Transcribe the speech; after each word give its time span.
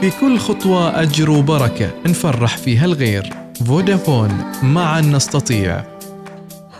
في 0.00 0.10
كل 0.20 0.38
خطوة 0.38 1.02
أجر 1.02 1.30
وبركة. 1.30 1.90
نفرح 2.06 2.56
فيها 2.56 2.84
الغير. 2.84 3.34
فودافون 3.66 4.30
معا 4.62 5.00
نستطيع. 5.00 5.97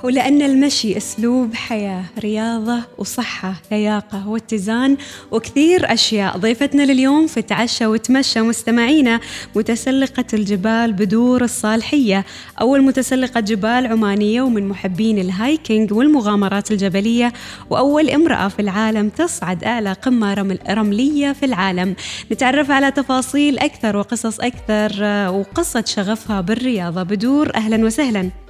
ولأن 0.02 0.42
المشي 0.42 0.96
أسلوب 0.96 1.54
حياة 1.54 2.04
رياضة 2.18 2.78
وصحة 2.98 3.54
لياقة 3.72 4.28
واتزان 4.28 4.96
وكثير 5.30 5.92
أشياء. 5.92 6.38
ضيفتنا 6.38 6.82
لليوم 6.82 7.26
في 7.26 7.42
تعشى 7.42 7.86
وتمشى 7.86 8.40
مستمعينا 8.40 9.20
متسلقة 9.56 10.24
الجبال 10.34 10.92
بدور 10.92 11.44
الصالحية. 11.44 12.24
أول 12.60 12.82
متسلقة 12.82 13.40
جبال 13.40 13.86
عمانية 13.86 14.42
ومن 14.42 14.68
محبين 14.68 15.18
ال 15.18 15.29
hiking 15.29 15.92
والمغامرات 15.92 16.70
الجبلية 16.70 17.32
وأول 17.70 18.10
امرأة 18.10 18.48
في 18.48 18.62
العالم 18.62 19.08
تصعد 19.08 19.64
أعلى 19.64 19.92
قمة 19.92 20.34
رمل 20.34 20.58
رملية 20.70 21.32
في 21.32 21.46
العالم. 21.46 21.94
نتعرف 22.32 22.70
على 22.70 22.90
تفاصيل 22.90 23.58
أكثر 23.58 23.96
وقصص 23.96 24.40
أكثر 24.40 24.92
آه، 25.00 25.30
وقصة 25.30 25.84
شغفها 25.86 26.40
بالرياضة. 26.40 27.02
بدور 27.02 27.54
أهلا 27.54 27.86
وسهلا. 27.86 28.47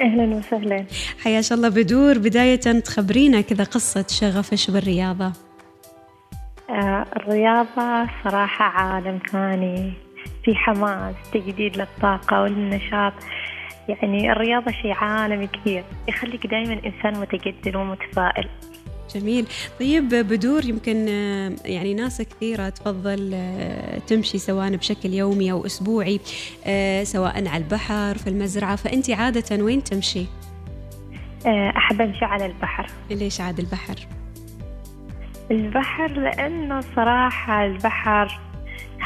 أهلا 0.00 0.36
وسهلا. 0.36 0.84
حياك 1.24 1.52
الله 1.52 1.68
بدور. 1.68 2.18
بداية 2.18 2.56
تخبرينا 2.56 3.40
كذا 3.40 3.64
قصة 3.64 4.04
شغفش 4.08 4.70
بالرياضة؟ 4.70 5.32
آه 6.70 7.06
الرياضة 7.16 8.08
صراحة 8.24 8.64
عالم 8.64 9.18
ثاني. 9.32 9.92
في 10.44 10.54
حماس 10.54 11.14
تجديد 11.32 11.76
للطاقة 11.76 12.42
والنشاط. 12.42 13.12
يعني 13.88 14.32
الرياضة 14.32 14.72
شيء 14.72 14.92
عالمي 14.92 15.46
كبير 15.46 15.84
يخليك 16.08 16.46
دائما 16.46 16.72
إنسان 16.72 17.20
متجدد 17.20 17.76
ومتفائل. 17.76 18.48
جميل 19.16 19.46
طيب 19.80 20.08
بدور 20.08 20.64
يمكن 20.64 21.06
آه، 21.08 21.52
يعني 21.64 21.94
ناس 21.94 22.22
كثيرة 22.22 22.68
تفضل 22.68 23.30
آه، 23.34 23.98
تمشي 23.98 24.38
سواء 24.38 24.76
بشكل 24.76 25.14
يومي 25.14 25.52
أو 25.52 25.66
أسبوعي 25.66 26.20
آه، 26.66 27.04
سواء 27.04 27.48
على 27.48 27.56
البحر 27.56 28.18
في 28.18 28.26
المزرعة 28.26 28.76
فأنت 28.76 29.10
عادة 29.10 29.64
وين 29.64 29.84
تمشي؟ 29.84 30.26
أحب 31.46 32.00
أمشي 32.00 32.24
على 32.24 32.46
البحر 32.46 32.86
ليش 33.10 33.40
عاد 33.40 33.58
البحر؟ 33.58 33.94
البحر 35.50 36.10
لأنه 36.10 36.80
صراحة 36.96 37.66
البحر 37.66 38.40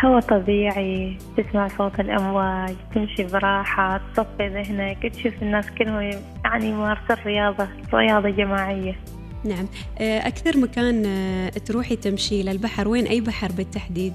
هو 0.05 0.20
طبيعي 0.20 1.19
تسمع 1.36 1.69
صوت 1.69 2.00
الأمواج 2.00 2.75
تمشي 2.94 3.25
براحة 3.25 4.00
تصفي 4.14 4.48
ذهنك 4.48 5.12
تشوف 5.12 5.42
الناس 5.42 5.70
كلهم 5.70 6.00
يعني 6.44 6.66
يمارسون 6.66 7.16
الرياضة 7.16 7.69
رياضة 7.94 8.28
جماعية 8.28 8.97
نعم. 9.45 9.67
آه، 10.00 10.19
أكثر 10.28 10.59
مكان 10.59 11.06
آه، 11.06 11.48
تروحي 11.48 11.97
تمشي 11.97 12.42
للبحر؟ 12.42 12.89
وين؟ 12.89 13.06
أي 13.06 13.20
بحر 13.20 13.53
بالتحديد؟ 13.53 14.12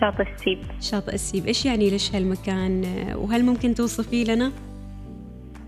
شاطئ 0.00 0.22
السيب. 0.22 0.58
شاطئ 0.80 1.14
السيب. 1.14 1.46
إيش 1.46 1.66
يعني 1.66 1.90
ليش 1.90 2.14
هالمكان؟ 2.14 2.84
آه، 2.84 3.16
وهل 3.16 3.44
ممكن 3.44 3.74
توصفيه 3.74 4.24
لنا؟ 4.24 4.52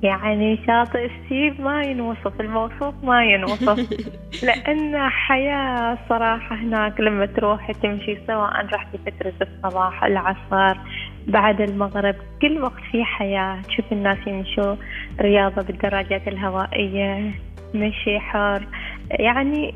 يعني 0.02 0.58
شاطئ 0.66 1.04
السيب 1.04 1.60
ما 1.60 1.82
ينوصف 1.82 2.40
الموصوف 2.40 2.94
ما 3.02 3.24
ينوصف. 3.24 3.88
لأن 4.46 5.08
حياة 5.08 5.98
صراحة 6.08 6.56
هناك 6.56 7.00
لما 7.00 7.26
تروحي 7.26 7.72
تمشي 7.72 8.18
سواء 8.26 8.66
رحتي 8.66 8.98
فترة 8.98 9.32
الصباح 9.42 10.04
العصر 10.04 10.78
بعد 11.26 11.60
المغرب 11.60 12.14
كل 12.42 12.62
وقت 12.62 12.82
في 12.92 13.04
حياة. 13.04 13.62
تشوف 13.62 13.92
الناس 13.92 14.18
يمشوا 14.26 14.76
رياضة 15.20 15.62
بالدراجات 15.62 16.28
الهوائية. 16.28 17.34
مشي 17.74 18.18
حر 18.18 18.66
يعني 19.10 19.74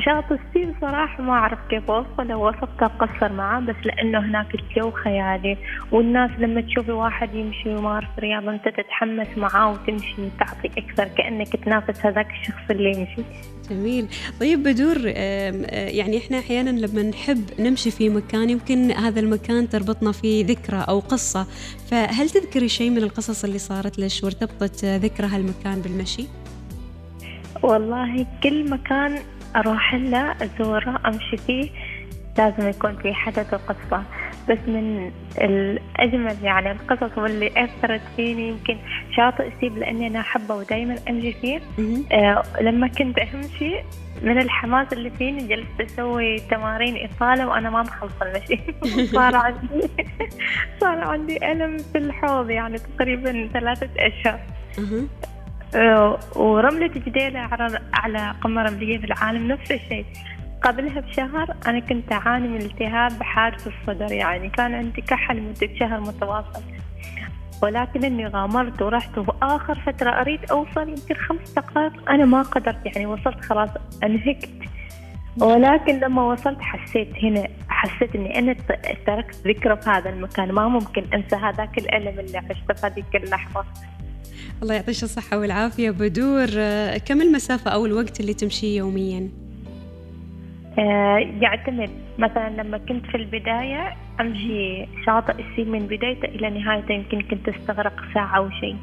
شاطئ 0.00 0.34
السيب 0.34 0.74
صراحة 0.80 1.22
ما 1.22 1.32
أعرف 1.32 1.58
كيف 1.70 1.90
أوصفه 1.90 2.24
لو 2.24 2.48
وصفته 2.48 2.86
أقصر 2.86 3.32
معاه 3.32 3.60
بس 3.60 3.74
لأنه 3.84 4.18
هناك 4.18 4.54
الجو 4.54 4.90
خيالي 4.90 5.56
والناس 5.92 6.30
لما 6.38 6.60
تشوفي 6.60 6.92
واحد 6.92 7.34
يمشي 7.34 7.68
ويمارس 7.68 8.08
رياضة 8.18 8.50
أنت 8.50 8.68
تتحمس 8.68 9.26
معاه 9.36 9.72
وتمشي 9.72 10.14
وتعطي 10.22 10.68
أكثر 10.78 11.04
كأنك 11.04 11.56
تنافس 11.56 12.06
هذاك 12.06 12.30
الشخص 12.30 12.70
اللي 12.70 12.90
يمشي. 12.90 13.22
جميل. 13.70 14.08
طيب 14.40 14.62
بدور 14.62 14.96
آه، 15.06 15.88
يعني 15.88 16.18
إحنا 16.18 16.38
أحيانا 16.38 16.70
لما 16.70 17.02
نحب 17.02 17.44
نمشي 17.58 17.90
في 17.90 18.08
مكان 18.08 18.50
يمكن 18.50 18.90
هذا 18.92 19.20
المكان 19.20 19.68
تربطنا 19.68 20.12
فيه 20.12 20.46
ذكرى 20.46 20.84
أو 20.88 20.98
قصة. 20.98 21.46
فهل 21.90 22.30
تذكري 22.30 22.68
شيء 22.68 22.90
من 22.90 22.98
القصص 22.98 23.44
اللي 23.44 23.58
صارت 23.58 23.98
لك 23.98 24.10
وارتبطت 24.22 24.84
ذكرى 24.84 25.26
هالمكان 25.26 25.80
بالمشي؟ 25.80 26.26
والله 27.62 28.26
كل 28.42 28.70
مكان 28.70 29.18
أروح 29.56 29.94
له 29.94 30.34
أزوره 30.42 31.00
أمشي 31.06 31.36
فيه 31.36 31.70
لازم 32.38 32.68
يكون 32.68 32.96
في 32.96 33.14
حدث 33.14 33.54
وقصة. 33.54 34.02
بس 34.48 34.58
من 34.66 35.10
الأجمل 35.38 36.36
يعني 36.42 36.70
القصص 36.72 37.18
واللي 37.18 37.50
أثرت 37.64 38.00
فيني 38.16 38.48
يمكن 38.48 38.76
شاطئ 39.16 39.50
سيب 39.60 39.78
لأني 39.78 40.06
أنا 40.06 40.20
أحبه 40.20 40.54
ودايما 40.54 40.96
أمشي 41.08 41.32
فيه. 41.32 41.60
آه 42.12 42.42
لما 42.60 42.88
كنت 42.88 43.18
أمشي 43.18 43.74
من 44.22 44.38
الحماس 44.38 44.92
اللي 44.92 45.10
فيني 45.10 45.46
جلست 45.46 45.80
أسوي 45.80 46.38
تمارين 46.38 47.08
إطالة 47.10 47.48
وأنا 47.48 47.70
ما 47.70 47.82
مخلصة 47.82 48.22
المشي. 48.22 48.58
صار 49.16 49.36
عندي 49.36 49.88
صار 50.80 51.04
عندي 51.04 51.52
ألم 51.52 51.76
في 51.78 51.98
الحوض 51.98 52.50
يعني 52.50 52.78
تقريبا 52.78 53.48
ثلاثة 53.52 53.88
أشهر. 53.98 54.40
ورملة 56.36 56.86
جديلة 56.86 57.38
على 57.40 57.80
أعلى 57.98 58.34
قمة 58.40 58.62
رملية 58.62 58.98
في 58.98 59.04
العالم 59.04 59.48
نفس 59.48 59.72
الشيء. 59.72 60.04
قبلها 60.62 61.00
بشهر 61.00 61.54
أنا 61.66 61.80
كنت 61.80 62.12
أعاني 62.12 62.48
من 62.48 62.56
التهاب 62.60 63.18
بحادث 63.18 63.66
الصدر 63.66 64.12
يعني 64.12 64.48
كان 64.48 64.74
عندي 64.74 65.00
كحة 65.00 65.34
لمدة 65.34 65.68
شهر 65.80 66.00
متواصل. 66.00 66.62
ولكن 67.62 68.04
إني 68.04 68.26
غامرت 68.26 68.82
ورحت 68.82 69.18
وآخر 69.18 69.74
فترة 69.74 70.10
أريد 70.10 70.50
أوصل 70.50 70.88
يمكن 70.88 71.14
خمس 71.14 71.50
دقائق 71.52 72.10
أنا 72.10 72.24
ما 72.24 72.42
قدرت 72.42 72.86
يعني 72.86 73.06
وصلت 73.06 73.40
خلاص 73.44 73.70
أنهكت. 74.04 74.48
ولكن 75.40 75.98
لما 76.00 76.22
وصلت 76.22 76.60
حسيت 76.60 77.08
هنا 77.24 77.48
حسيت 77.68 78.14
إني 78.16 78.38
أنا 78.38 78.52
ت- 78.52 78.98
تركت 79.06 79.34
ذكرى 79.46 79.76
في 79.76 79.90
هذا 79.90 80.10
المكان 80.10 80.52
ما 80.52 80.68
ممكن 80.68 81.04
أنسى 81.14 81.36
هذاك 81.36 81.78
الألم 81.78 82.18
اللي 82.20 82.38
عشته 82.38 82.74
في 82.74 82.86
هذيك 82.86 83.16
اللحظة. 83.16 83.64
الله 84.62 84.74
يعطيك 84.74 85.02
الصحة 85.02 85.38
والعافية 85.38 85.90
بدور 85.90 86.48
آه، 86.58 86.98
كم 86.98 87.22
المسافة 87.22 87.70
أو 87.70 87.86
الوقت 87.86 88.20
اللي 88.20 88.34
تمشيه 88.34 88.78
يوميا؟ 88.78 89.28
آه، 90.78 91.16
يعتمد. 91.40 91.90
مثلا 92.18 92.62
لما 92.62 92.78
كنت 92.78 93.06
في 93.06 93.16
البداية 93.16 93.94
أمشي 94.20 94.86
شاطئ 95.06 95.32
السيل 95.32 95.70
من 95.70 95.86
بدايته 95.86 96.24
إلى 96.24 96.50
نهايته 96.50 96.92
يمكن 96.92 97.20
كنت 97.20 97.48
أستغرق 97.48 98.00
ساعة 98.14 98.36
أو 98.36 98.50
شيء. 98.50 98.76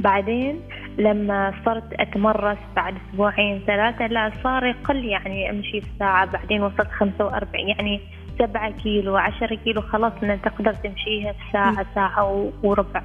بعدين 0.00 0.60
لما 0.98 1.54
صرت 1.64 1.92
أتمرس 1.92 2.58
بعد 2.76 2.94
أسبوعين 3.10 3.62
ثلاثة 3.66 4.06
لا 4.06 4.32
صار 4.44 4.66
يقل 4.66 5.04
يعني 5.04 5.50
أمشي 5.50 5.82
ساعة. 5.98 6.24
بعدين 6.26 6.62
وصلت 6.62 6.88
خمسة 6.98 7.24
وأربعين 7.24 7.68
يعني 7.68 8.00
سبعة 8.38 8.70
كيلو 8.82 9.16
عشرة 9.16 9.54
كيلو 9.54 9.80
خلاص 9.80 10.12
إن 10.22 10.38
تقدر 10.42 10.74
تمشيها 10.74 11.32
في 11.32 11.52
ساعة 11.52 11.86
ساعة 11.94 12.52
وربع. 12.62 13.02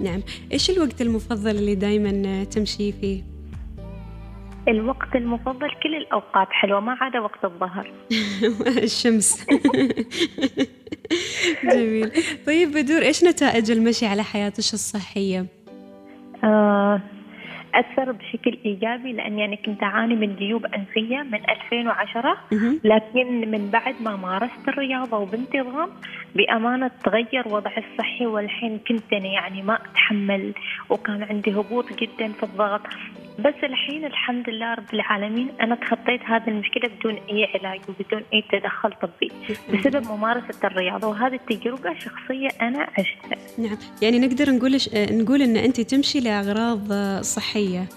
نعم 0.00 0.20
إيش 0.52 0.70
الوقت 0.70 1.02
المفضل 1.02 1.50
اللي 1.50 1.74
دايما 1.74 2.44
تمشي 2.44 2.92
فيه؟ 2.92 3.22
الوقت 4.68 5.16
المفضل 5.16 5.68
كل 5.82 5.94
الأوقات 5.94 6.48
حلوة 6.50 6.80
ما 6.80 6.96
عدا 7.00 7.20
وقت 7.20 7.44
الظهر 7.44 7.92
الشمس 8.84 9.46
جميل 11.72 12.10
طيب 12.46 12.70
بدور 12.70 13.02
إيش 13.02 13.24
نتائج 13.24 13.70
المشي 13.70 14.06
على 14.06 14.22
حياتك 14.22 14.58
الصحية؟ 14.58 15.46
آه، 16.44 17.00
أثر 17.74 18.12
بشكل 18.12 18.58
إيجابي 18.64 19.12
لأني 19.12 19.44
أنا 19.44 19.56
كنت 19.56 19.82
أعاني 19.82 20.14
من 20.14 20.36
جيوب 20.36 20.66
أنفية 20.66 21.22
من 21.22 21.40
2010 21.50 22.36
مهم. 22.52 22.80
لكن 22.84 23.50
من 23.50 23.70
بعد 23.70 23.94
ما 24.00 24.16
مارست 24.16 24.68
الرياضة 24.68 25.16
وبانتظام 25.16 25.88
بأمانة 26.34 26.90
تغير 27.04 27.48
وضعي 27.48 27.84
الصحي 27.92 28.26
والحين 28.26 28.78
كنت 28.88 29.12
أنا 29.12 29.26
يعني 29.28 29.62
ما 29.62 29.74
أتحمل 29.74 30.52
وكان 30.90 31.22
عندي 31.22 31.50
هبوط 31.50 31.92
جدا 31.92 32.32
في 32.32 32.42
الضغط 32.42 32.80
بس 33.38 33.54
الحين 33.64 34.04
الحمد 34.04 34.50
لله 34.50 34.74
رب 34.74 34.94
العالمين 34.94 35.48
أنا 35.60 35.74
تخطيت 35.74 36.20
هذه 36.24 36.48
المشكلة 36.48 36.90
بدون 36.98 37.14
أي 37.14 37.44
علاج 37.54 37.80
وبدون 37.88 38.22
أي 38.32 38.44
تدخل 38.52 38.92
طبي 39.02 39.32
بسبب 39.72 40.06
ممارسة 40.06 40.58
الرياضة 40.64 41.08
وهذه 41.08 41.34
التجربة 41.34 41.94
شخصية 41.98 42.48
أنا 42.62 42.86
عشتها. 42.98 43.38
نعم. 43.58 43.78
يعني 44.02 44.18
نقدر 44.18 44.50
نقول 44.50 44.78
نقول 44.94 45.42
أن 45.42 45.56
أنت 45.56 45.80
تمشي 45.80 46.20
لأغراض 46.20 46.92
صحية. 47.22 47.88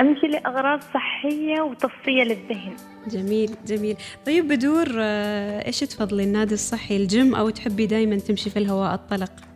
أمشي 0.00 0.26
لأغراض 0.26 0.80
صحية 0.80 1.60
وتصفية 1.60 2.22
للذهن. 2.22 2.76
جميل 3.06 3.50
جميل. 3.66 3.96
طيب 4.26 4.48
بدور 4.48 4.86
آه، 4.98 5.66
إيش 5.66 5.80
تفضلي 5.80 6.24
النادي 6.24 6.54
الصحي 6.54 6.96
الجيم 6.96 7.34
أو 7.34 7.50
تحبي 7.50 7.86
دايما 7.86 8.18
تمشي 8.18 8.50
في 8.50 8.58
الهواء 8.58 8.94
الطلق؟ 8.94 9.47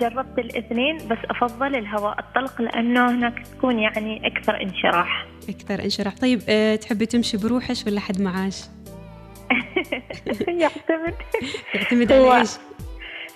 جربت 0.00 0.38
الاثنين 0.38 0.96
بس 0.96 1.18
أفضل 1.30 1.76
الهواء 1.76 2.18
الطلق 2.18 2.62
لأنه 2.62 3.10
هناك 3.10 3.46
تكون 3.46 3.78
يعني 3.78 4.26
أكثر 4.26 4.62
انشراح. 4.62 5.26
أكثر 5.48 5.84
انشراح. 5.84 6.14
طيب 6.16 6.40
أه 6.48 6.76
تحبي 6.76 7.06
تمشي 7.06 7.36
بروحش 7.36 7.86
ولا 7.86 8.00
حد 8.00 8.20
معاش؟ 8.20 8.64
يعتمد. 10.48 11.14
يعتمد 11.74 12.12
على 12.12 12.40
إيش؟ 12.40 12.50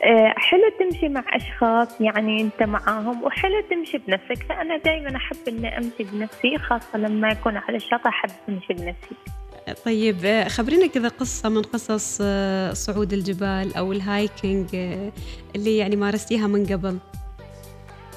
آه، 0.04 0.34
حلو 0.36 0.62
تمشي 0.80 1.08
مع 1.08 1.25
أشخاص 1.32 2.00
يعني 2.00 2.40
أنت 2.40 2.62
معاهم 2.62 3.24
وحلو 3.24 3.62
تمشي 3.70 3.98
بنفسك. 3.98 4.42
فأنا 4.48 4.76
دائما 4.76 5.16
أحب 5.16 5.36
إني 5.48 5.78
أمشي 5.78 6.04
بنفسي 6.12 6.58
خاصة 6.58 6.98
لما 6.98 7.32
أكون 7.32 7.56
على 7.56 7.76
الشاطئ 7.76 8.08
أحب 8.08 8.31
أمشي 8.48 8.72
بنفسي. 8.72 9.14
طيب 9.85 10.25
آه، 10.25 10.49
خبرينا 10.49 10.87
كذا 10.87 11.09
قصة 11.09 11.49
من 11.49 11.62
قصص 11.62 12.19
آه، 12.23 12.73
صعود 12.73 13.12
الجبال 13.12 13.76
أو 13.76 13.93
الهايكينج 13.93 14.75
اللي 15.56 15.76
يعني 15.76 15.97
مارستيها 15.97 16.47
من 16.47 16.67
قبل. 16.67 16.99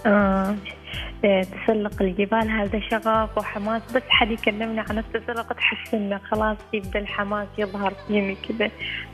آه 0.06 0.56
تسلق 1.22 2.02
الجبال 2.02 2.50
هذا 2.50 2.80
شغف 2.92 3.38
وحماس. 3.38 3.82
بس 3.96 4.02
حد 4.10 4.32
يكلمنا 4.32 4.86
عن 4.90 4.98
التسلق 4.98 5.54
تحس 5.54 5.94
إنه 5.94 6.18
خلاص 6.18 6.58
يبدأ 6.74 7.00
الحماس 7.00 7.48
يظهر 7.58 7.94
فيني 8.08 8.36
كذا. 8.50 8.72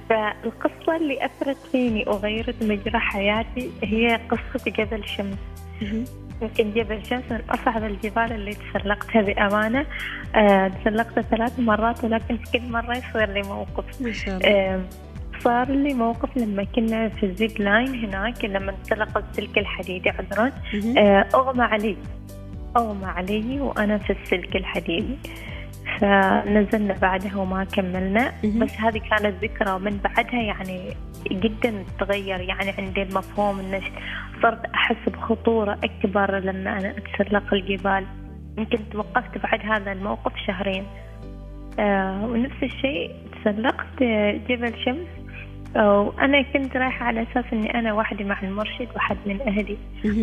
فالقصة 0.09 0.95
اللي 0.95 1.25
أثرت 1.25 1.57
فيني 1.71 2.05
وغيرت 2.07 2.63
مجرى 2.63 2.99
حياتي 2.99 3.71
هي 3.83 4.19
قصة 4.29 4.71
جبل 4.71 5.07
شمس. 5.07 5.37
يمكن 6.41 6.73
جبل 6.73 7.05
شمس 7.05 7.23
من 7.31 7.41
أصعب 7.49 7.83
الجبال 7.83 8.31
اللي 8.31 8.53
تسلقتها 8.53 9.21
بأمانة. 9.21 9.85
آه 10.35 10.67
تسلقتها 10.67 11.21
ثلاث 11.21 11.59
مرات 11.59 12.03
ولكن 12.03 12.37
في 12.37 12.59
كل 12.59 12.71
مرة 12.71 12.97
يصير 12.97 13.31
لي 13.31 13.41
موقف. 13.41 14.01
ما 14.01 14.11
شاء 14.11 14.37
الله. 14.37 14.49
آه 14.49 14.81
صار 15.39 15.71
لي 15.71 15.93
موقف 15.93 16.37
لما 16.37 16.63
كنا 16.63 17.09
في 17.09 17.25
الزيب 17.25 17.51
لاين 17.59 18.05
هناك 18.05 18.45
لما 18.45 18.71
انطلق 18.71 19.17
السلك 19.17 19.57
الحديدي 19.57 20.09
عذرا 20.09 20.51
آه 20.97 21.25
أغمى 21.35 21.63
علي. 21.63 21.97
أغمى 22.77 23.05
علي 23.05 23.59
وأنا 23.59 23.97
في 23.97 24.13
السلك 24.13 24.55
الحديدي 24.55 25.17
فنزلنا 25.99 26.93
بعدها 27.01 27.35
وما 27.35 27.63
كملنا. 27.63 28.33
بس 28.43 28.71
هذه 28.79 29.01
كانت 29.09 29.43
ذكرى. 29.43 29.71
ومن 29.71 29.97
بعدها 29.97 30.41
يعني 30.41 30.93
جدا 31.31 31.83
تغير. 31.99 32.39
يعني 32.39 32.69
عندي 32.77 33.01
المفهوم 33.01 33.59
إنه 33.59 33.81
صرت 34.41 34.65
أحس 34.65 35.09
بخطورة 35.09 35.79
أكبر 35.83 36.39
لما 36.39 36.77
أنا 36.79 36.93
أتسلق 36.97 37.53
الجبال. 37.53 38.05
يمكن 38.57 38.79
توقفت 38.91 39.37
بعد 39.37 39.59
هذا 39.65 39.91
الموقف 39.91 40.31
شهرين. 40.47 40.83
آه 41.79 42.25
ونفس 42.25 42.63
الشيء 42.63 43.11
تسلقت 43.35 44.03
جبل 44.49 44.73
شمس. 44.85 45.07
وأنا 45.75 46.41
كنت 46.41 46.77
رايحة 46.77 47.05
على 47.05 47.21
أساس 47.21 47.45
إني 47.53 47.79
أنا 47.79 47.93
وحدي 47.93 48.23
مع 48.23 48.41
المرشد 48.43 48.87
وحد 48.95 49.17
من 49.25 49.41
أهلي. 49.41 49.77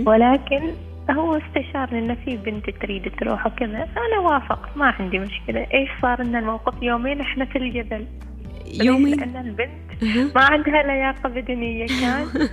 ولكن 0.07 0.63
هو 1.11 1.37
استشارني 1.37 1.99
إن 1.99 2.15
في 2.15 2.37
بنت 2.37 2.71
تريد 2.71 3.13
تروح 3.21 3.47
وكذا. 3.47 3.89
أنا 3.97 4.19
وافقت 4.23 4.77
ما 4.77 4.95
عندي 4.99 5.19
مشكلة. 5.19 5.67
إيش 5.75 5.91
صار 6.03 6.23
لنا 6.23 6.39
الموقف؟ 6.39 6.83
يومين 6.83 7.21
إحنا 7.21 7.45
في 7.45 7.59
الجبل. 7.59 8.07
يومين 8.67 9.21
لأن 9.21 9.37
البنت 9.37 10.05
ما 10.37 10.43
عندها 10.45 10.83
لياقة 10.83 11.29
بدنية 11.29 11.87
كان. 11.87 12.49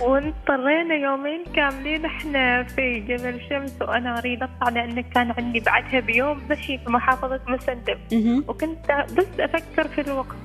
واضطرينا 0.00 0.94
يومين 0.94 1.44
كاملين 1.54 2.04
إحنا 2.04 2.62
في 2.62 3.00
جبل 3.00 3.40
شمس 3.50 3.82
وأنا 3.82 4.18
أريد 4.18 4.42
أطلع 4.42 4.68
لأن 4.68 5.00
كان 5.00 5.30
عندي 5.38 5.60
بعدها 5.60 6.00
بيوم 6.00 6.40
مشي 6.50 6.78
في 6.78 6.90
محافظة 6.90 7.40
مسندم 7.48 7.98
وكنت 8.48 9.04
بس 9.16 9.40
أفكر 9.40 9.88
في 9.88 10.00
الوقت. 10.00 10.36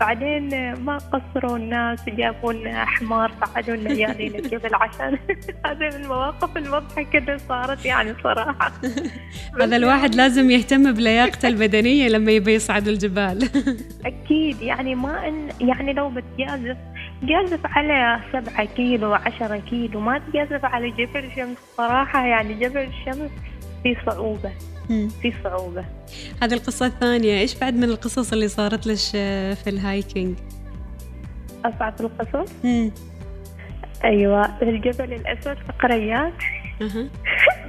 بعدين 0.00 0.74
ما 0.74 0.98
قصروا 0.98 1.56
الناس 1.56 2.08
جابوا 2.08 2.52
لنا 2.52 2.84
حمار 2.84 3.32
صعدوا 3.40 3.76
لنا 3.76 3.90
عيالين 3.90 4.34
الجبل 4.34 4.74
عشان 4.82 5.18
هذا 5.66 5.88
من 5.88 6.04
المواقف 6.04 6.56
المضحكة 6.56 7.18
اللي 7.18 7.38
صارت 7.38 7.84
يعني 7.84 8.14
صراحة. 8.22 8.72
هذا 9.60 9.76
الواحد 9.76 10.14
لازم 10.14 10.50
يهتم 10.50 10.92
بلياقته 10.92 11.48
البدنية 11.48 12.08
لما 12.08 12.32
يبي 12.32 12.54
يصعد 12.54 12.88
الجبال. 12.88 13.48
أكيد 14.06 14.62
يعني 14.62 14.94
ما 14.94 15.28
إن 15.28 15.48
يعني 15.60 15.92
لو 15.92 16.08
بتجازف 16.08 16.76
جازف 17.22 17.60
على 17.64 18.20
سبعة 18.32 18.64
كيلو 18.64 19.14
عشرة 19.14 19.56
كيلو 19.56 20.00
ما 20.00 20.18
تجازف 20.18 20.64
على 20.64 20.90
جبل 20.90 21.30
شمس. 21.36 21.56
صراحة 21.76 22.26
يعني 22.26 22.54
جبل 22.54 22.88
شمس 23.06 23.30
في 23.82 23.96
صعوبة. 24.06 24.52
في 25.22 25.32
صعوبة. 25.44 25.84
هذه 26.42 26.54
القصة 26.54 26.86
الثانية 26.86 27.40
إيش 27.40 27.58
بعد 27.58 27.74
من 27.74 27.84
القصص 27.84 28.32
اللي 28.32 28.48
صارت 28.48 28.86
لك 28.86 28.96
في 29.56 29.70
الهايكينج؟ 29.70 30.36
أصعب 31.64 31.94
القصص؟ 32.00 32.52
أيوة 34.04 34.62
الجبل 34.62 35.12
الأسود 35.12 35.56
في 35.56 35.72
قريات 35.82 36.32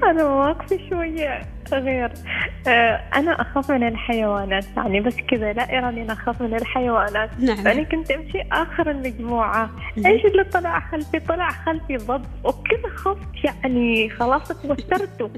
أنا 0.04 0.24
مواقفي 0.24 0.90
شوية 0.90 1.42
غير. 1.74 2.12
آه، 2.68 3.02
أنا 3.16 3.42
أخاف 3.42 3.72
من 3.72 3.88
الحيوانات 3.88 4.66
يعني 4.78 5.00
بس 5.00 5.16
كذا. 5.16 5.54
لا 5.54 5.78
إرادي 5.78 6.02
أنا 6.02 6.14
أخاف 6.14 6.42
من 6.42 6.54
الحيوانات. 6.56 7.30
نعم. 7.40 7.68
أنا 7.68 7.84
كنت 7.84 8.12
أمشي 8.12 8.42
آخر 8.52 8.92
المجموعة. 8.92 9.70
إيش 10.06 10.26
اللي 10.26 10.44
طلع 10.44 10.80
خلفي؟ 10.80 11.20
طلع 11.20 11.50
خلفي 11.50 11.98
ضب 11.98 12.26
وكذا 12.44 12.90
خفت 12.96 13.44
يعني 13.44 14.10
خلاص 14.10 14.48
توترت. 14.48 15.22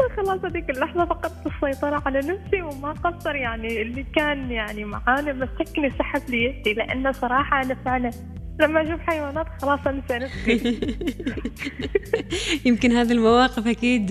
وخلاص 0.00 0.44
هذيك 0.44 0.70
اللحظة 0.70 1.04
فقدت 1.04 1.46
السيطرة 1.46 2.02
على 2.06 2.18
نفسي 2.18 2.62
وما 2.62 2.92
قصر 2.92 3.36
يعني 3.36 3.82
اللي 3.82 4.02
كان 4.16 4.50
يعني 4.50 4.84
معانا 4.84 5.32
مسكني 5.32 5.90
سحب 5.90 6.22
لي 6.28 6.44
يدي 6.44 6.74
لأنه 6.74 7.12
صراحة 7.12 7.62
أنا 7.62 7.74
فعلا 7.74 8.10
لما 8.60 8.82
أشوف 8.82 9.00
حيوانات 9.00 9.46
خلاص 9.62 9.80
أنسى 9.86 10.18
نفسي. 10.18 10.78
يمكن 12.66 12.92
هذه 12.92 13.12
المواقف 13.12 13.66
أكيد 13.66 14.06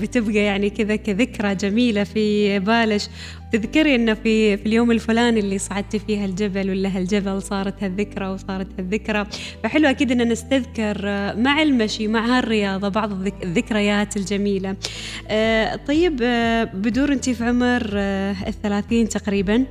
بتبقى 0.00 0.34
يعني 0.34 0.70
كذا 0.70 0.96
كذكرى 0.96 1.54
جميلة 1.54 2.04
في 2.04 2.58
بالش 2.58 3.08
تذكري 3.52 3.94
انه 3.94 4.14
في 4.14 4.56
في 4.56 4.66
اليوم 4.66 4.90
الفلاني 4.90 5.40
اللي 5.40 5.58
صعدت 5.58 5.96
فيها 5.96 6.24
الجبل 6.24 6.70
ولا 6.70 6.88
هالجبل 6.96 7.42
صارت 7.42 7.82
هالذكرى 7.82 8.26
وصارت 8.28 8.68
هالذكرى. 8.78 9.26
فحلو 9.62 9.88
أكيد 9.88 10.12
إن 10.12 10.28
نستذكر 10.28 10.98
مع 11.36 11.62
المشي 11.62 12.08
مع 12.08 12.38
هالرياضة 12.38 12.88
بعض 12.88 13.12
الذكريات 13.42 14.16
الجميلة. 14.16 14.76
آه، 15.28 15.76
طيب 15.76 16.18
آه، 16.22 16.64
بدور 16.64 17.12
أنت 17.12 17.30
في 17.30 17.44
عمر 17.44 17.90
آه، 17.94 18.36
الثلاثين 18.46 19.08
تقريبا؟ 19.08 19.64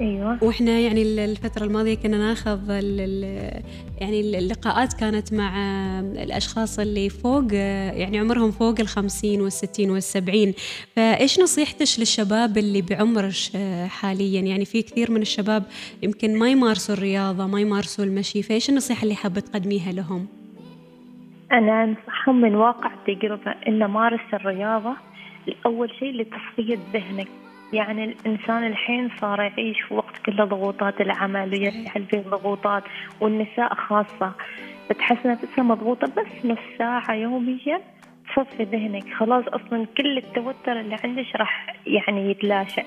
أيوه. 0.00 0.44
وإحنا 0.44 0.78
يعني 0.78 1.02
الفترة 1.24 1.64
الماضية 1.64 1.94
كنا 1.94 2.18
ناخذ 2.18 2.70
يعني 4.00 4.38
اللقاءات 4.38 4.92
كانت 4.92 5.32
مع 5.32 5.50
الأشخاص 6.00 6.78
اللي 6.78 7.08
فوق 7.08 7.52
يعني 7.52 8.18
عمرهم 8.18 8.50
فوق 8.50 8.80
الخمسين 8.80 9.40
والستين 9.40 9.90
والسبعين. 9.90 10.54
فإيش 10.96 11.40
نصيحتك 11.40 11.86
للشباب 11.98 12.58
اللي 12.58 12.82
بعمرك 12.82 13.34
حاليا؟ 13.88 14.40
يعني 14.40 14.64
في 14.64 14.82
كثير 14.82 15.10
من 15.10 15.22
الشباب 15.22 15.62
يمكن 16.02 16.38
ما 16.38 16.50
يمارسوا 16.50 16.94
الرياضة 16.94 17.46
ما 17.46 17.60
يمارسوا 17.60 18.04
المشي 18.04 18.42
فإيش 18.42 18.70
النصيحة 18.70 19.02
اللي 19.02 19.14
حابة 19.14 19.40
تقدميها 19.40 19.92
لهم؟ 19.92 20.26
أنا 21.52 21.84
أنصحهم 21.84 22.40
من 22.40 22.54
واقع 22.54 22.90
التجربه 22.94 23.54
ان 23.68 23.84
مارس 23.84 24.34
الرياضة. 24.34 24.96
اول 25.66 25.90
شيء 25.98 26.12
لتصفية 26.12 26.78
ذهنك. 26.92 27.28
يعني 27.72 28.04
الإنسان 28.04 28.66
الحين 28.66 29.10
صار 29.20 29.40
يعيش 29.40 29.80
في 29.80 29.94
وقت 29.94 30.18
كله 30.26 30.44
ضغوطات 30.44 31.00
العمل 31.00 31.50
ويرجع 31.52 31.92
فيه 32.10 32.18
ضغوطات 32.18 32.82
والنساء 33.20 33.74
خاصة. 33.74 34.32
بتحس 34.90 35.26
نفسها 35.26 35.64
مضغوطة 35.64 36.06
بس 36.06 36.46
نص 36.46 36.58
ساعة 36.78 37.14
يوميا 37.14 37.80
تصفي 38.36 38.64
ذهنك. 38.64 39.14
خلاص 39.14 39.44
أصلا 39.48 39.86
كل 39.96 40.18
التوتر 40.18 40.80
اللي 40.80 40.96
عندك 41.04 41.36
راح 41.36 41.76
يعني 41.86 42.30
يتلاشى. 42.30 42.82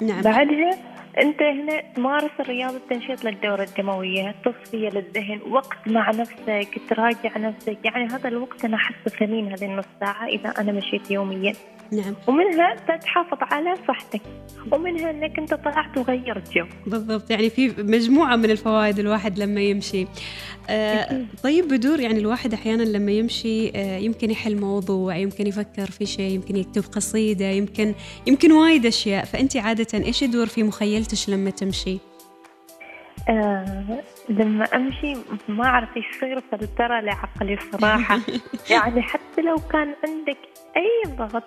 نعم. 0.00 0.22
بعدها 0.22 0.70
انت 1.18 1.42
هنا 1.42 1.82
تمارس 1.96 2.30
الرياضه 2.40 2.80
تنشيط 2.90 3.24
للدورة 3.24 3.62
الدموية 3.62 4.34
تصفية 4.44 4.88
للذهن 4.88 5.40
وقت 5.50 5.78
مع 5.86 6.10
نفسك 6.10 6.80
تراجع 6.90 7.38
نفسك. 7.38 7.78
يعني 7.84 8.06
هذا 8.06 8.28
الوقت 8.28 8.64
أنا 8.64 8.76
احسه 8.76 9.16
ثمين 9.18 9.52
هذه 9.52 9.64
النص 9.64 9.84
ساعة 10.00 10.26
إذا 10.26 10.48
أنا 10.48 10.72
مشيت 10.72 11.10
يوميا. 11.10 11.52
نعم. 11.92 12.14
ومنها 12.26 12.74
تحافظ 12.74 13.38
على 13.40 13.74
صحتك. 13.88 14.20
ومنها 14.72 15.10
إنك 15.10 15.38
أنت 15.38 15.54
طلعت 15.54 15.98
وغيرت 15.98 16.52
جو. 16.52 16.64
بالضبط. 16.86 17.30
يعني 17.30 17.50
في 17.50 17.74
مجموعة 17.78 18.36
من 18.36 18.50
الفوائد 18.50 18.98
الواحد 18.98 19.38
لما 19.38 19.60
يمشي. 19.60 20.06
آه 20.70 21.24
طيب 21.42 21.68
بدور 21.68 22.00
يعني 22.00 22.18
الواحد 22.18 22.52
أحيانا 22.52 22.82
لما 22.82 23.12
يمشي 23.12 23.68
آه 23.68 23.98
يمكن 23.98 24.30
يحل 24.30 24.56
موضوع 24.60 25.16
يمكن 25.16 25.46
يفكر 25.46 25.86
في 25.86 26.06
شيء 26.06 26.30
يمكن 26.30 26.56
يكتب 26.56 26.82
قصيدة 26.82 27.44
يمكن 27.44 27.94
يمكن 28.26 28.52
وايد 28.52 28.86
أشياء. 28.86 29.24
فأنت 29.24 29.56
عادة 29.56 30.04
إيش 30.06 30.22
يدور 30.22 30.46
في 30.46 30.62
مخيلتش 31.02 31.28
لما 31.28 31.50
تمشي؟ 31.50 31.98
آه 33.28 34.02
لما 34.28 34.64
أمشي 34.64 35.14
ما 35.48 35.64
أعرف 35.64 35.96
إيش 35.96 36.06
يصير 36.16 36.40
فلترى 36.40 37.00
لعقلي 37.00 37.58
صراحة. 37.72 38.20
يعني 38.70 39.02
حتى 39.02 39.42
لو 39.42 39.56
كان 39.56 39.94
عندك 40.08 40.38
أي 40.76 41.14
ضغط 41.16 41.44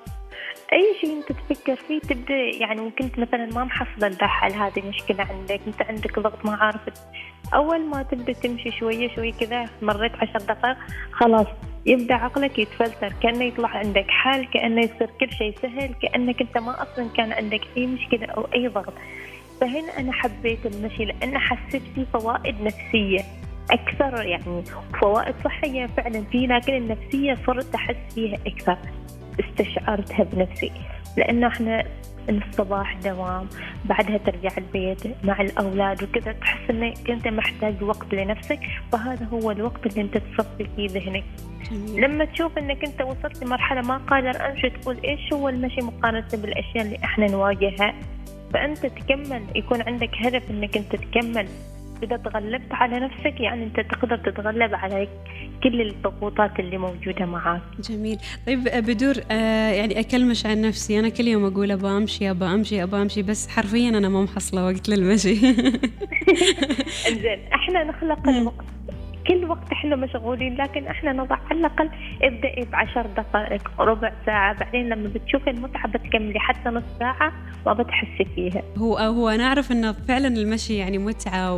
أي 0.74 0.95
شيء 1.01 1.17
أنت 1.17 1.31
تفكر 1.31 1.75
فيه 1.75 2.00
تبدأ 2.00 2.33
يعني 2.33 2.81
ممكن 2.81 3.09
مثلا 3.17 3.45
ما 3.45 3.63
محصلة 3.63 4.07
الحل 4.07 4.51
هذه 4.51 4.88
مشكلة 4.88 5.27
عندك؟ 5.29 5.62
أنت 5.67 5.81
عندك 5.81 6.19
ضغط 6.19 6.45
ما 6.45 6.55
عارف 6.55 6.81
أول 7.53 7.85
ما 7.85 8.03
تبدأ 8.03 8.33
تمشي 8.33 8.71
شوية 8.71 9.15
شوية 9.15 9.33
كذا 9.33 9.65
مريت 9.81 10.15
عشر 10.15 10.39
دقائق 10.39 10.77
خلاص 11.12 11.47
يبدأ 11.85 12.15
عقلك 12.15 12.59
يتفلتر 12.59 13.13
كأنه 13.24 13.43
يطلع 13.43 13.69
عندك 13.69 14.05
حل 14.09 14.45
كأنه 14.45 14.81
يصير 14.81 15.09
كل 15.19 15.31
شيء 15.31 15.55
سهل 15.62 15.93
كأنك 16.01 16.41
أنت 16.41 16.57
ما 16.57 16.83
أصلا 16.83 17.09
كان 17.17 17.31
عندك 17.31 17.62
أي 17.77 17.88
مشكلة 17.88 18.25
أو 18.25 18.47
أي 18.55 18.67
ضغط. 18.67 18.93
فهنا 19.62 20.00
أنا 20.00 20.12
حبيت 20.12 20.65
المشي 20.65 21.05
لأن 21.05 21.38
حسيت 21.38 21.81
فيه 21.95 22.05
فوائد 22.13 22.62
نفسية 22.62 23.19
أكثر 23.71 24.24
يعني 24.24 24.63
فوائد 25.01 25.35
صحية 25.43 25.85
فعلا 25.85 26.24
فيه 26.31 26.47
لكن 26.47 26.74
النفسية 26.75 27.38
صرت 27.47 27.75
أحس 27.75 27.95
فيها 28.15 28.38
أكثر. 28.47 28.77
استشعرتها 29.39 30.24
بنفسي. 30.24 30.71
لأنه 31.17 31.47
إحنا 31.47 31.83
الصباح 32.29 32.97
دوام 33.03 33.47
بعدها 33.85 34.17
ترجع 34.17 34.50
البيت 34.57 35.25
مع 35.25 35.41
الأولاد 35.41 36.03
وكذا 36.03 36.31
تحس 36.31 36.69
إنك 36.69 37.09
أنت 37.09 37.27
محتاج 37.27 37.83
وقت 37.83 38.13
لنفسك 38.13 38.59
فهذا 38.91 39.25
هو 39.25 39.51
الوقت 39.51 39.85
اللي 39.85 40.01
أنت 40.01 40.17
تصفي 40.17 40.67
فيه 40.75 40.88
ذهنك. 40.89 41.24
لما 41.95 42.25
تشوف 42.25 42.57
إنك 42.57 42.85
أنت 42.85 43.01
وصلت 43.01 43.43
لمرحلة 43.43 43.81
ما 43.81 43.97
قادر 43.97 44.50
امشي 44.51 44.69
تقول 44.69 44.97
إيش 45.05 45.33
هو 45.33 45.50
المشي 45.50 45.81
مقارنة 45.81 46.27
بالأشياء 46.33 46.85
اللي 46.85 46.97
إحنا 47.03 47.27
نواجهها 47.31 47.93
فأنت 48.53 48.85
تكمل 48.85 49.43
يكون 49.55 49.81
عندك 49.81 50.09
هدف 50.21 50.43
إنك 50.49 50.77
أنت 50.77 50.95
تكمل. 50.95 51.47
إذا 52.03 52.17
تغلبت 52.17 52.71
على 52.71 52.99
نفسك 52.99 53.39
يعني 53.39 53.63
أنت 53.63 53.79
تقدر 53.79 54.17
تتغلب 54.17 54.75
على 54.75 55.07
كل 55.63 55.81
الضغوطات 55.81 56.59
اللي 56.59 56.77
موجودة 56.77 57.25
معاك. 57.25 57.61
جميل. 57.79 58.17
طيب 58.47 58.63
بدور 58.63 59.15
آه 59.31 59.71
يعني 59.71 59.99
أكلمش 59.99 60.45
عن 60.45 60.61
نفسي. 60.61 60.99
أنا 60.99 61.09
كل 61.09 61.27
يوم 61.27 61.45
أقول 61.45 61.71
أبغى 61.71 61.97
أمشي 61.97 62.29
أبغى 62.31 62.53
أمشي 62.53 62.83
أبغى 62.83 63.01
أمشي 63.01 63.21
بس 63.21 63.47
حرفيا 63.49 63.89
أنا 63.89 64.09
ما 64.09 64.23
محصلة 64.23 64.65
وقت 64.65 64.89
للمشي. 64.89 65.35
إنزين 67.09 67.39
إحنا 67.53 67.83
نخلق 67.83 68.29
الوقت. 68.29 68.65
كل 69.27 69.46
وقت 69.46 69.72
إحنا 69.72 69.96
مشغولين 69.96 70.55
لكن 70.55 70.88
إحنا 70.88 71.13
نضع 71.13 71.38
على 71.51 71.60
الأقل 71.60 71.89
ابدأي 72.22 72.65
بعشر 72.72 73.05
دقائق 73.17 73.82
ربع 73.82 74.12
ساعة 74.25 74.60
بعدين 74.60 74.89
لما 74.89 75.10
بتشوفي 75.10 75.50
المتعة 75.50 75.88
بتكملي 75.88 76.39
حتى 76.39 76.70
نص 76.70 76.84
ساعة 77.00 77.34
ما 77.65 77.74
بتحسي 77.74 78.25
فيها. 78.36 78.63
هو 78.77 78.98
هو 78.98 79.29
أنا 79.29 79.44
أعرف 79.44 79.72
إنه 79.72 79.91
فعلا 79.91 80.27
المشي 80.27 80.75
يعني 80.77 80.98
متعة 80.98 81.53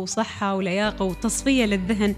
وصحة 0.00 0.54
ولياقة 0.54 1.04
وتصفية 1.04 1.64
للذهن. 1.64 2.14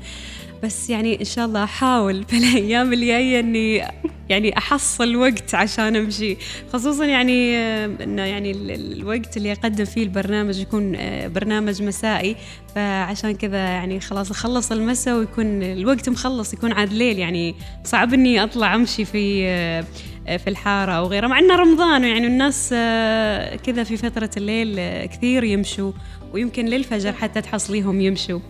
بس 0.63 0.91
يعني 0.91 1.21
إن 1.21 1.25
شاء 1.25 1.45
الله 1.45 1.65
أحاول 1.65 2.25
في 2.29 2.39
الأيام 2.39 2.93
الجاية 2.93 3.41
إني 3.41 3.85
يعني 4.29 4.59
أحصل 4.59 5.17
وقت 5.17 5.55
عشان 5.55 5.97
أمشي. 5.97 6.37
خصوصا 6.73 7.05
يعني 7.05 7.57
إنه 8.05 8.23
يعني 8.23 8.51
الوقت 8.75 9.37
اللي 9.37 9.53
أقدم 9.53 9.85
فيه 9.85 10.03
البرنامج 10.03 10.59
يكون 10.59 10.95
آه، 10.97 11.29
برنامج 11.29 11.83
مسائي. 11.83 12.37
فعشان 12.75 13.35
كذا 13.35 13.59
يعني 13.59 14.01
خلاص 14.01 14.31
أخلص 14.31 14.73
المساء 14.73 15.17
ويكون 15.17 15.63
الوقت 15.63 16.09
مخلص 16.09 16.55
يكون 16.55 16.73
عاد 16.73 16.93
ليل. 16.93 17.19
يعني 17.19 17.55
صعب 17.85 18.15
إني 18.15 18.43
أطلع 18.43 18.75
أمشي 18.75 19.05
في 19.05 19.47
آه، 19.49 20.37
في 20.37 20.51
الحارة 20.51 20.93
أو 20.93 21.07
غيره 21.07 21.27
مع 21.27 21.39
انه 21.39 21.57
رمضان 21.57 22.05
يعني 22.05 22.27
الناس 22.27 22.71
آه، 22.73 23.57
كذا 23.57 23.85
في 23.85 23.97
فترة 23.97 24.31
الليل 24.37 25.07
كثير 25.07 25.45
يمشوا. 25.45 25.93
ويمكن 26.33 26.65
للفجر 26.67 27.13
حتى 27.13 27.41
تحصليهم 27.41 28.01
يمشوا. 28.01 28.41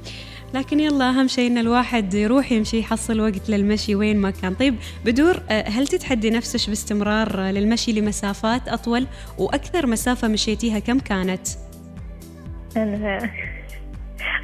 لكن 0.54 0.80
يلا 0.80 1.10
أهم 1.10 1.28
شيء 1.28 1.50
إن 1.50 1.58
الواحد 1.58 2.14
يروح 2.14 2.52
يمشي 2.52 2.78
يحصل 2.78 3.20
وقت 3.20 3.50
للمشي 3.50 3.94
وين 3.94 4.16
ما 4.20 4.30
كان. 4.30 4.54
طيب 4.54 4.74
بدور 5.04 5.36
آه، 5.50 5.68
هل 5.68 5.86
تتحدي 5.86 6.30
نفسك 6.30 6.68
باستمرار 6.68 7.40
للمشي 7.40 8.00
لمسافات 8.00 8.68
أطول؟ 8.68 9.06
وأكثر 9.38 9.86
مسافة 9.86 10.28
مشيتيها 10.28 10.78
كم 10.78 10.98
كانت؟ 10.98 11.48
أنا 12.76 13.30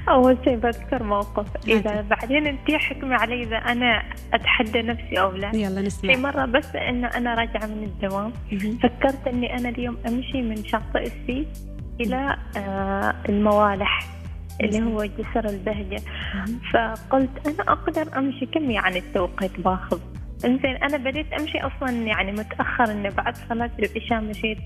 أول 0.09 0.39
شيء 0.45 0.57
بذكر 0.57 1.03
موقف. 1.03 1.47
إذا 1.69 2.01
بعدين 2.01 2.47
أنت 2.47 2.71
حكمي 2.71 3.15
علي 3.15 3.43
إذا 3.43 3.57
أنا 3.57 4.03
أتحدى 4.35 4.83
نفسي 4.83 5.21
أو 5.21 5.33
لا. 5.33 5.57
يلا 5.57 5.83
نسمع. 5.83 6.15
في 6.15 6.21
مرة 6.21 6.45
بس 6.45 6.67
إن 6.77 7.05
أنا 7.05 7.35
راجعة 7.35 7.67
من 7.67 7.85
الدوام 7.85 8.33
فكرت 8.83 9.27
إني 9.27 9.59
أنا 9.59 9.69
اليوم 9.69 9.97
أمشي 10.09 10.43
من 10.43 10.65
شاطئ 10.65 11.03
السي 11.03 11.47
إلى 12.01 12.37
آه 12.57 13.15
الموالح. 13.29 14.07
اللي 14.61 14.83
هو 14.83 15.05
جسر 15.05 15.49
البهجة. 15.49 16.03
فقلت 16.73 17.47
أنا 17.47 17.73
أقدر 17.73 18.19
أمشي 18.19 18.47
كم 18.47 18.71
يعني 18.71 18.99
التوقيت 18.99 19.61
باخذ؟ 19.61 20.01
إنزين 20.45 20.77
أنا 20.77 20.97
بديت 20.97 21.33
أمشي 21.33 21.59
أصلا 21.59 21.91
يعني 21.91 22.33
متأخر 22.33 22.93
انه 22.93 23.09
بعد 23.09 23.37
صلاة 23.49 23.71
العشاء 23.79 24.21
مشيت. 24.21 24.59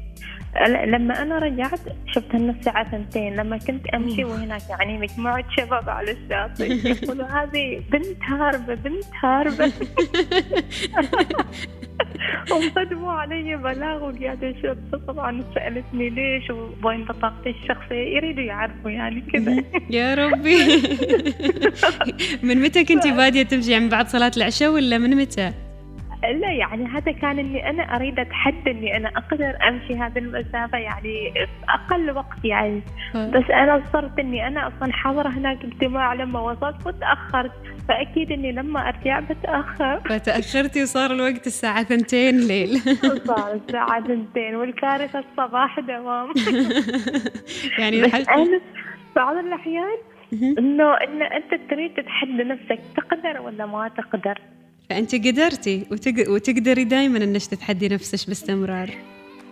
لما 0.66 1.22
أنا 1.22 1.38
رجعت 1.38 1.80
شفت 2.06 2.34
النص 2.34 2.64
ساعة 2.64 2.90
ثنتين. 2.90 3.36
لما 3.36 3.58
كنت 3.58 3.86
أمشي 3.86 4.24
وهناك 4.24 4.62
يعني 4.70 4.98
مجموعة 4.98 5.44
شباب 5.56 5.88
على 5.88 6.10
الشاطئ 6.10 6.72
يقولوا 7.02 7.26
هذه 7.26 7.82
بنت 7.92 8.22
هاربة 8.22 8.74
بنت 8.74 9.04
هاربة. 9.22 9.72
وقدموا 12.50 13.12
علي 13.12 13.56
بلاغ 13.56 14.04
وقاعدة 14.04 14.48
الشرطة 14.48 15.06
طبعا 15.08 15.44
سألتني 15.54 16.10
ليش 16.10 16.50
وين 16.84 17.04
بطاقتي 17.04 17.50
الشخصية؟ 17.50 18.16
يريدوا 18.16 18.42
يعرفوا 18.42 18.90
يعني 18.90 19.20
كذا. 19.20 19.64
يا 19.98 20.14
ربي. 20.14 20.58
من 22.46 22.62
متى 22.62 22.84
كنتي 22.84 23.12
بادية 23.12 23.42
تمشي 23.42 23.72
يعني 23.72 23.88
بعد 23.88 24.08
صلاة 24.08 24.32
العشاء 24.36 24.70
ولا 24.70 24.98
من 24.98 25.16
متى؟ 25.16 25.52
لا 26.32 26.52
يعني 26.52 26.86
هذا 26.86 27.12
كان 27.12 27.38
إني 27.38 27.70
أنا 27.70 27.82
أريد 27.82 28.18
أتحدى 28.18 28.70
إني 28.70 28.96
أنا 28.96 29.08
أقدر 29.08 29.58
أمشي 29.68 29.94
هذه 29.94 30.18
المسافة 30.18 30.78
يعني 30.78 31.32
في 31.32 31.64
أقل 31.68 32.10
وقت 32.10 32.44
يعني. 32.44 32.82
بس 33.14 33.50
أنا 33.50 33.82
صرت 33.92 34.18
إني 34.18 34.46
أنا 34.46 34.68
أصلا 34.68 34.92
حاضره 34.92 35.28
هناك 35.28 35.64
اجتماع 35.64 36.14
لما 36.14 36.40
وصلت 36.40 36.86
وتاخرت 36.86 37.52
فأكيد 37.88 38.32
إني 38.32 38.52
لما 38.52 38.88
أرجع 38.88 39.20
بتأخر. 39.20 40.00
فتاخرتي 40.00 40.82
وصار 40.82 41.10
الوقت 41.10 41.46
الساعة 41.46 41.82
ثنتين 41.82 42.40
ليل. 42.40 42.78
صار 43.26 43.52
الساعة 43.52 44.06
ثنتين 44.06 44.54
والكارثة 44.54 45.18
الصباح 45.18 45.80
دوام. 45.80 46.28
يعني 47.78 48.02
بس 48.02 48.28
أنا 48.28 48.60
بعض 49.16 49.36
الأحيان 49.36 49.98
إنه 50.32 50.94
إن 50.94 51.22
أنت 51.22 51.70
تريد 51.70 51.94
تتحدى 51.94 52.44
نفسك 52.44 52.80
تقدر 52.96 53.40
ولا 53.40 53.66
ما 53.66 53.88
تقدر. 53.88 54.38
فأنت 54.90 55.14
قدرتي 55.14 55.86
وتق... 55.90 56.30
وتقدري 56.30 56.84
دائما 56.84 57.24
أنك 57.24 57.46
تتحدي 57.46 57.88
نفسك 57.88 58.28
باستمرار. 58.28 58.90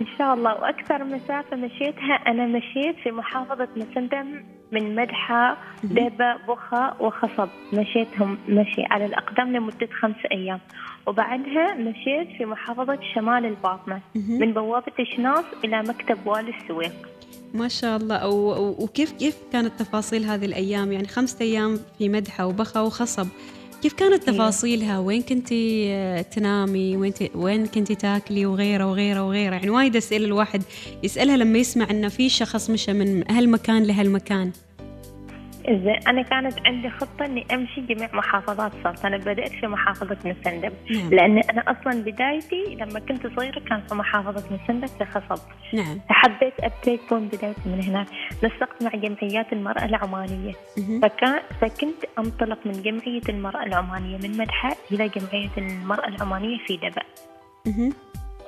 إن 0.01 0.07
شاء 0.19 0.35
الله. 0.35 0.55
وأكثر 0.55 1.05
مسافة 1.05 1.57
مشيتها 1.57 2.15
أنا 2.27 2.47
مشيت 2.47 2.97
في 3.03 3.11
محافظة 3.11 3.69
مسندم 3.77 4.43
من 4.73 4.95
مدحة 4.95 5.57
دبا 5.85 6.37
بخا 6.49 6.97
وخصب. 7.01 7.49
مشيتهم 7.73 8.39
مشي 8.49 8.83
على 8.91 9.05
الأقدام 9.05 9.57
لمدة 9.57 9.89
خمس 10.01 10.17
أيام. 10.33 10.61
وبعدها 11.07 11.75
مشيت 11.75 12.29
في 12.39 12.45
محافظة 12.45 12.99
شمال 13.15 13.45
الباطنة 13.47 14.01
من 14.15 14.53
بوابة 14.53 15.05
شناص 15.17 15.45
إلى 15.65 15.83
مكتب 15.83 16.19
والي 16.27 16.53
السويق. 16.63 17.09
ما 17.55 17.69
شاء 17.69 17.97
الله. 17.97 18.29
وكيف 18.79 19.13
كيف 19.13 19.37
كانت 19.53 19.73
تفاصيل 19.79 20.25
هذه 20.25 20.45
الأيام؟ 20.45 20.93
يعني 20.93 21.09
خمسة 21.09 21.45
أيام 21.45 21.81
في 21.99 22.09
مدحة 22.09 22.47
وبخا 22.47 22.81
وخصب. 22.81 23.27
كيف 23.83 23.93
كانت 23.93 24.29
إيه. 24.29 24.35
تفاصيلها؟ 24.35 24.99
وين 24.99 25.23
كنتي 25.23 25.87
آه، 25.93 26.23
تنامي؟ 26.23 26.97
وين 26.97 27.13
وين 27.35 27.67
كنتي 27.67 27.95
تاكلي؟ 27.95 28.47
وغيره 28.47 28.87
وغيره 28.87 29.27
وغيره. 29.27 29.55
يعني 29.55 29.71
وايد 29.71 29.97
أسئلة 29.97 30.27
الواحد 30.27 30.63
يسألها 31.03 31.37
لما 31.37 31.59
يسمع 31.59 31.91
إنه 31.91 32.09
في 32.09 32.29
شخص 32.29 32.71
مشى 32.71 32.93
من 32.93 33.31
هالمكان 33.31 33.83
لهالمكان 33.83 34.53
زين 35.67 36.09
أنا 36.09 36.23
كانت 36.23 36.67
عندي 36.67 36.91
خطة 36.91 37.25
إني 37.25 37.47
أمشي 37.55 37.81
جميع 37.81 38.09
محافظات 38.13 38.73
السلطنه 38.75 39.17
بدأت 39.17 39.51
في 39.51 39.67
محافظة 39.67 40.17
مسندب 40.25 40.73
نعم. 40.91 41.11
لأن 41.11 41.39
أنا 41.39 41.63
أصلا 41.71 42.03
بدايتي 42.03 42.75
لما 42.81 43.01
كنت 43.01 43.27
صغيرة 43.27 43.61
كان 43.61 43.83
في 43.89 43.95
محافظة 43.95 44.45
مسندب 44.57 44.87
في 44.87 45.05
خصب 45.05 45.43
نعم. 45.75 46.01
فحبيت 46.09 46.55
ابتدي 46.61 46.97
تكون 46.97 47.29
بدايتي 47.29 47.61
من 47.67 47.83
هناك. 47.85 48.07
نسقت 48.45 48.83
مع 48.83 48.91
جمعيات 48.91 49.53
المرأة 49.53 49.85
العمانية. 49.85 50.53
مهم. 50.79 51.01
فكان 51.01 51.41
فكنت 51.61 52.05
أنطلق 52.19 52.59
من 52.67 52.83
جمعية 52.83 53.23
المرأة 53.29 53.63
العمانية 53.63 54.17
من 54.17 54.37
مدحه 54.37 54.77
إلى 54.93 55.09
جمعية 55.09 55.51
المرأة 55.59 56.09
العمانية 56.09 56.59
في 56.67 56.77
دبأ. 56.77 57.03
مهم. 57.67 57.93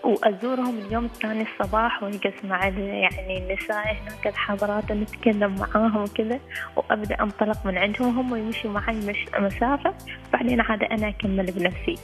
وأزورهم 0.05 0.79
اليوم 0.79 1.05
الثاني 1.05 1.43
الصباح 1.61 2.03
واجلس 2.03 2.45
مع 2.45 2.69
ال- 2.69 2.79
يعني 2.79 3.39
النساء 3.39 3.97
هناك 4.03 4.27
الحاضرات 4.27 4.93
نتكلم 4.93 5.55
معاهم 5.55 5.97
وكذا 6.03 6.41
وأبدأ 6.77 7.23
أنطلق 7.23 7.67
من 7.67 7.79
عندهم 7.79 8.19
هم 8.19 8.37
يمشوا 8.37 8.71
معي 8.71 8.95
مش 8.97 9.17
مسافة 9.39 9.95
بعدين 10.33 10.61
عاد 10.61 10.83
أنا 10.83 11.09
أكمل 11.09 11.47
بنفسي. 11.53 11.95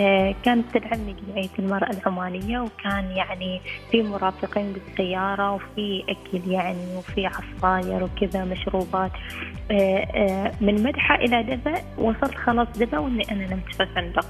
آه 0.00 0.34
كانت 0.44 0.76
تدعمني 0.78 1.12
جمعيه 1.26 1.48
المرأة 1.58 1.90
العمانية 1.90 2.60
وكان 2.60 3.10
يعني 3.10 3.60
في 3.90 4.02
مرافقين 4.02 4.72
بالسيارة 4.72 5.52
وفي 5.54 6.04
أكل 6.08 6.50
يعني 6.50 6.96
وفي 6.96 7.26
عصاير 7.26 8.04
وكذا 8.04 8.44
مشروبات. 8.44 9.12
آه 9.70 9.74
آه 9.98 10.52
من 10.60 10.82
مدحة 10.82 11.14
إلى 11.14 11.42
دبا 11.42 11.74
وصلت 11.98 12.34
خلاص 12.34 12.68
دبا 12.78 12.98
وإني 12.98 13.32
أنا 13.32 13.46
نمت 13.54 13.74
في 13.74 13.86
فندق. 13.86 14.26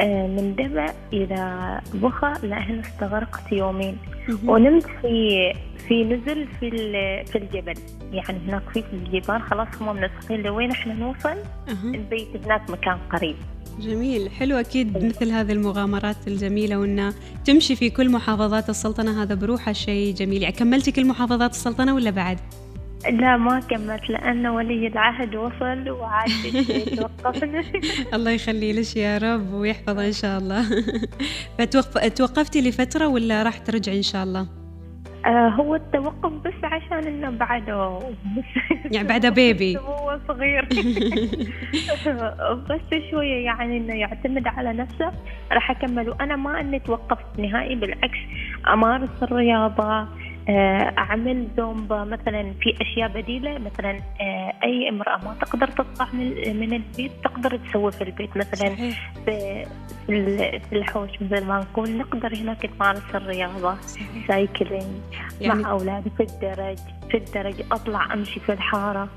آه، 0.00 0.26
من 0.26 0.54
دبا 0.54 0.86
إلى 1.12 1.80
بخا 1.94 2.32
هنا 2.42 2.80
استغرقت 2.80 3.52
يومين. 3.52 3.96
ونمت 4.46 4.86
في 5.02 5.52
في 5.88 6.04
نزل 6.04 6.46
في 6.60 6.70
في 7.26 7.38
الجبل 7.38 7.74
يعني 8.12 8.38
هناك 8.48 8.62
في 8.74 8.84
الجبال 8.92 9.42
خلاص 9.42 9.68
هم 9.80 9.96
منسقين 9.96 10.42
لوين 10.42 10.70
إحنا 10.70 10.94
نوصل. 10.94 11.36
البيت 11.94 12.28
هناك 12.44 12.70
مكان 12.70 12.98
قريب 13.12 13.36
جميل 13.80 14.30
حلو 14.30 14.56
أكيد 14.56 15.04
مثل 15.04 15.30
هذه 15.30 15.52
المغامرات 15.52 16.16
الجميلة 16.26 16.78
وأنه 16.78 17.14
تمشي 17.44 17.76
في 17.76 17.90
كل 17.90 18.10
محافظات 18.10 18.70
السلطنة 18.70 19.22
هذا 19.22 19.34
بروحه 19.34 19.72
شيء 19.72 20.14
جميل 20.14 20.42
يعني 20.42 20.54
كملتي 20.54 20.92
كل 20.92 21.06
محافظات 21.06 21.50
السلطنة 21.50 21.94
ولا 21.94 22.10
بعد؟ 22.10 22.38
لا 23.10 23.36
ما 23.36 23.60
كملت 23.60 24.10
لأن 24.10 24.46
ولي 24.46 24.86
العهد 24.86 25.36
وصل 25.36 25.90
وعاد 25.90 26.30
توقفنا. 26.96 27.64
الله 28.14 28.30
يخلي 28.30 28.72
لك 28.72 28.96
يا 28.96 29.18
رب 29.18 29.52
ويحفظه 29.52 30.06
إن 30.06 30.12
شاء 30.12 30.38
الله. 30.38 30.62
فتوقف... 31.58 31.98
توقفتي 31.98 32.60
لفترة 32.60 33.06
ولا 33.06 33.42
راح 33.42 33.58
ترجعي 33.58 33.96
إن 33.96 34.02
شاء 34.02 34.24
الله؟ 34.24 34.46
آه، 35.26 35.48
هو 35.48 35.74
التوقف 35.74 36.32
بس 36.32 36.64
عشان 36.64 37.06
إنه 37.06 37.30
بعده. 37.30 37.98
يعني 38.92 39.08
بعده 39.08 39.28
بيبي. 39.28 39.76
هو 39.78 40.18
صغير. 40.28 40.68
بس 42.70 43.00
شوية 43.10 43.44
يعني 43.44 43.76
إنه 43.76 43.94
يعتمد 43.94 44.46
على 44.46 44.72
نفسه 44.72 45.12
راح 45.52 45.70
أكمل. 45.70 46.08
وأنا 46.10 46.36
ما 46.36 46.60
إني 46.60 46.78
توقفت 46.78 47.38
نهائي 47.38 47.74
بالعكس 47.74 48.18
أمارس 48.72 49.22
الرياضة 49.22 49.84
آه، 49.84 50.08
أعمل 50.98 51.48
زومبا 51.56 52.04
مثلا 52.04 52.52
في 52.60 52.74
أشياء 52.82 53.08
بديلة 53.08 53.58
مثلا 53.58 53.90
آه، 54.20 54.52
أي 54.64 54.88
امرأة 54.88 55.16
ما 55.24 55.34
تقدر 55.40 55.68
تطلع 55.68 56.08
من 56.12 56.56
من 56.60 56.72
البيت 56.72 57.10
تقدر 57.24 57.56
تسوي 57.56 57.92
في 57.92 58.04
البيت. 58.04 58.36
مثلا 58.36 58.68
صحيح. 58.68 59.12
في 59.24 59.64
في 60.06 60.12
ال- 60.12 60.60
في 60.60 60.76
الحوش 60.76 61.10
مثل 61.22 61.44
ما 61.44 61.58
نقول 61.58 61.90
نقدر 61.98 62.34
هناك 62.36 62.70
نمارس 62.76 63.02
الرياضة 63.14 63.74
سايكلينج 64.28 65.00
يعني 65.40 65.62
مع 65.62 65.70
أولادي 65.70 66.10
في 66.10 66.22
الدرج 66.22 66.78
في 67.10 67.16
الدرج 67.16 67.54
أطلع 67.72 68.12
أمشي 68.14 68.40
في 68.40 68.52
الحارة. 68.52 69.08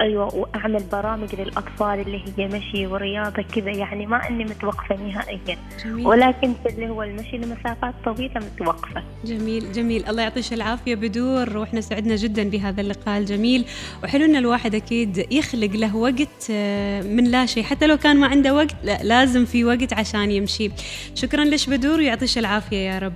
أيوه 0.00 0.34
وأعمل 0.34 0.82
برامج 0.92 1.34
للأطفال 1.34 2.00
اللي 2.00 2.22
هي 2.38 2.46
مشي 2.46 2.86
ورياضة 2.86 3.42
كذا. 3.42 3.70
يعني 3.70 4.06
ما 4.06 4.28
إني 4.28 4.44
متوقفة 4.44 4.96
نهائيا. 4.96 5.58
جميل. 5.84 6.06
ولكن 6.06 6.54
في 6.62 6.68
اللي 6.68 6.88
هو 6.88 7.02
المشي 7.02 7.36
لمسافات 7.36 7.94
طويلة 8.04 8.40
متوقفة. 8.40 9.02
جميل 9.24 9.72
جميل. 9.72 10.06
الله 10.08 10.22
يعطيش 10.22 10.52
العافية 10.52 10.94
بدور 10.94 11.56
وإحنا 11.56 11.80
سعدنا 11.80 12.16
جدا 12.16 12.50
بهذا 12.50 12.80
اللقاء 12.80 13.18
الجميل. 13.18 13.64
وحلو 14.04 14.24
إن 14.24 14.36
الواحد 14.36 14.74
أكيد 14.74 15.32
يخلق 15.32 15.70
له 15.76 15.96
وقت 15.96 16.50
آه، 16.50 17.02
من 17.02 17.24
لا 17.24 17.46
شيء. 17.46 17.62
حتى 17.62 17.86
لو 17.86 17.96
كان 17.96 18.16
ما 18.16 18.26
عنده 18.26 18.54
وقت 18.54 18.76
لا 18.82 19.02
لازم 19.02 19.44
في 19.44 19.64
وقت 19.64 19.92
عشان 19.92 20.30
يمشي. 20.30 20.70
شكرا 21.14 21.44
لش 21.44 21.70
بدور 21.70 21.98
ويعطيش 21.98 22.38
العافية 22.38 22.76
يا 22.76 22.98
رب. 22.98 23.14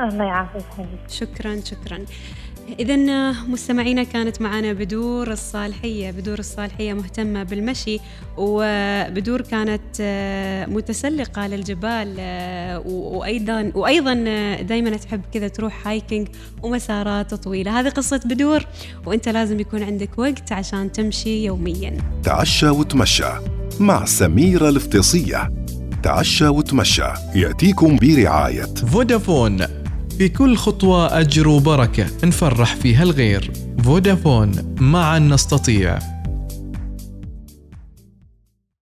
الله 0.00 0.24
يعافيك. 0.24 0.64
شكرا 1.08 1.60
شكرا. 1.64 2.04
إذا 2.80 2.96
مستمعينا 3.32 4.02
كانت 4.02 4.40
معنا 4.42 4.72
بدور 4.72 5.30
الصالحية 5.32 6.10
بدور 6.10 6.38
الصالحية 6.38 6.92
مهتمة 6.92 7.42
بالمشي 7.42 8.00
وبدور 8.36 9.40
كانت 9.40 9.80
آه، 10.00 10.66
متسلقة 10.66 11.46
للجبال 11.46 12.16
آه، 12.18 12.78
و- 12.80 13.18
وأيضا 13.18 13.72
وأيضا 13.74 14.14
دائما 14.60 14.96
تحب 14.96 15.20
كذا 15.32 15.48
تروح 15.48 15.88
هايكينج 15.88 16.28
ومسارات 16.62 17.34
طويلة. 17.34 17.80
هذه 17.80 17.88
قصة 17.88 18.20
بدور 18.24 18.66
وأنت 19.06 19.28
لازم 19.28 19.60
يكون 19.60 19.82
عندك 19.82 20.18
وقت 20.18 20.52
عشان 20.52 20.92
تمشي 20.92 21.44
يوميا. 21.44 21.98
تعشى 22.24 22.68
وتمشى 22.68 23.30
مع 23.80 24.04
سميرة 24.04 24.68
الفطيصية 24.68 25.52
تعشى 26.02 26.48
وتمشى 26.48 27.08
يأتيكم 27.34 27.96
برعاية 27.96 28.62
فودافون. 28.92 29.83
في 30.18 30.28
كل 30.28 30.56
خطوة 30.56 31.20
أجر 31.20 31.48
وبركة 31.48 32.06
نفرح 32.24 32.76
فيها 32.76 33.02
الغير. 33.02 33.50
فودافون 33.84 34.76
معا 34.80 35.18
نستطيع. 35.18 36.13